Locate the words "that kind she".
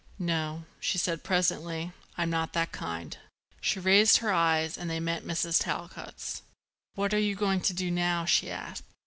2.53-3.79